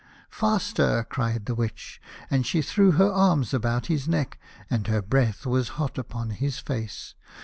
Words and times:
"Faster," 0.31 1.05
cried 1.07 1.45
the 1.45 1.53
Witch, 1.53 2.01
and 2.31 2.43
she 2.43 2.63
threw 2.63 2.93
her 2.93 3.11
arms 3.13 3.53
about 3.53 3.85
his 3.85 4.07
neck, 4.07 4.39
and 4.67 4.87
her 4.87 4.99
breath 5.03 5.45
was 5.45 5.69
hot 5.77 5.99
upon 5.99 6.31
his 6.31 6.57
face. 6.57 7.13